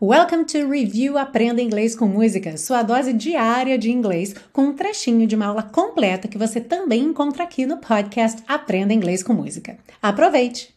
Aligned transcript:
Welcome 0.00 0.44
to 0.44 0.70
Review 0.70 1.18
Aprenda 1.18 1.60
Inglês 1.60 1.96
com 1.96 2.06
Música, 2.06 2.56
sua 2.56 2.84
dose 2.84 3.12
diária 3.12 3.76
de 3.76 3.90
inglês, 3.90 4.32
com 4.52 4.66
um 4.66 4.72
trechinho 4.72 5.26
de 5.26 5.34
uma 5.34 5.46
aula 5.46 5.64
completa 5.64 6.28
que 6.28 6.38
você 6.38 6.60
também 6.60 7.02
encontra 7.02 7.42
aqui 7.42 7.66
no 7.66 7.78
podcast 7.78 8.40
Aprenda 8.46 8.94
Inglês 8.94 9.24
com 9.24 9.32
Música. 9.32 9.76
Aproveite! 10.00 10.72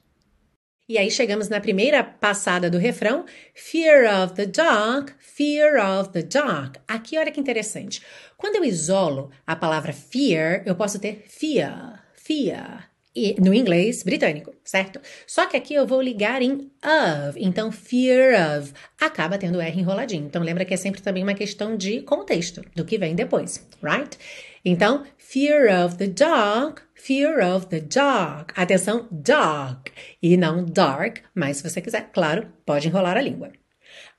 E 0.89 0.97
aí 0.97 1.11
chegamos 1.11 1.49
na 1.49 1.61
primeira 1.61 2.03
passada 2.03 2.67
do 2.67 2.79
refrão, 2.79 3.23
Fear 3.53 4.23
of 4.23 4.33
the 4.33 4.47
dark, 4.47 5.11
fear 5.19 5.99
of 5.99 6.09
the 6.09 6.23
dark. 6.23 6.77
Aqui 6.87 7.15
olha 7.15 7.31
que 7.31 7.39
interessante. 7.39 8.01
Quando 8.35 8.55
eu 8.55 8.63
isolo 8.63 9.29
a 9.45 9.55
palavra 9.55 9.93
fear, 9.93 10.63
eu 10.65 10.73
posso 10.73 10.97
ter 10.97 11.25
fear, 11.27 12.03
fear, 12.15 12.90
no 13.39 13.53
inglês 13.53 14.03
britânico, 14.03 14.53
certo? 14.63 14.99
Só 15.27 15.45
que 15.45 15.57
aqui 15.57 15.73
eu 15.73 15.85
vou 15.85 16.01
ligar 16.01 16.41
em 16.41 16.71
of, 16.81 17.37
então 17.37 17.71
fear 17.71 18.57
of 18.57 18.73
acaba 18.99 19.37
tendo 19.37 19.59
R 19.59 19.79
enroladinho. 19.79 20.25
Então 20.25 20.41
lembra 20.41 20.63
que 20.63 20.73
é 20.73 20.77
sempre 20.77 21.01
também 21.01 21.23
uma 21.23 21.33
questão 21.33 21.75
de 21.75 22.01
contexto, 22.01 22.63
do 22.75 22.85
que 22.85 22.97
vem 22.97 23.15
depois, 23.15 23.67
right? 23.83 24.17
Então, 24.63 25.03
fear 25.17 25.85
of 25.85 25.97
the 25.97 26.07
dog, 26.07 26.81
fear 26.93 27.43
of 27.43 27.67
the 27.67 27.79
dog. 27.79 28.53
Atenção, 28.55 29.07
dog 29.09 29.91
e 30.21 30.37
não 30.37 30.63
dark, 30.63 31.17
mas 31.33 31.57
se 31.57 31.69
você 31.69 31.81
quiser, 31.81 32.11
claro, 32.13 32.47
pode 32.65 32.87
enrolar 32.87 33.17
a 33.17 33.21
língua. 33.21 33.51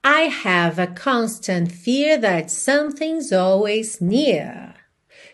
I 0.04 0.28
have 0.44 0.80
a 0.80 0.88
constant 0.88 1.70
fear 1.70 2.20
that 2.20 2.50
something's 2.50 3.32
always 3.32 4.00
near. 4.00 4.74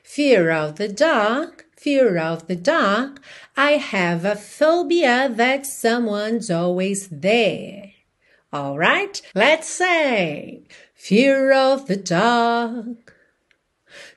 Fear 0.03 0.51
of 0.51 0.75
the 0.75 0.89
dark, 0.89 1.65
fear 1.79 2.19
of 2.19 2.47
the 2.49 2.57
dark. 2.57 3.21
I 3.57 3.73
have 3.73 4.25
a 4.25 4.35
phobia 4.35 5.29
that 5.33 5.65
someone's 5.65 6.51
always 6.51 7.09
there. 7.09 7.93
All 8.53 8.77
right, 8.79 9.21
let's 9.35 9.69
say 9.69 10.65
fear 10.95 11.53
of 11.53 11.87
the 11.87 11.97
dark, 11.97 13.15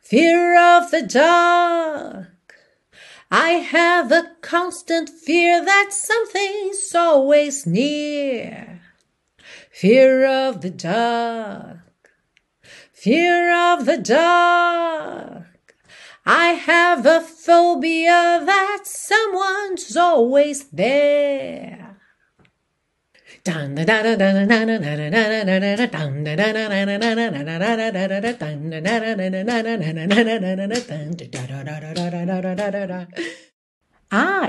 fear 0.01 0.57
of 0.57 0.89
the 0.89 1.03
dark. 1.03 2.27
I 3.29 3.51
have 3.51 4.11
a 4.11 4.31
constant 4.41 5.09
fear 5.09 5.63
that 5.63 5.89
something's 5.91 6.95
always 6.95 7.65
near. 7.65 8.81
Fear 9.71 10.25
of 10.25 10.61
the 10.61 10.69
dark, 10.69 12.09
fear 12.93 13.53
of 13.53 13.85
the 13.85 13.97
dark. 13.97 15.50
I 16.25 16.49
have 16.49 17.05
a 17.05 17.19
phobia 17.19 18.43
that 18.45 18.81
someone's 18.85 19.97
always 19.97 20.65
there. 20.69 21.81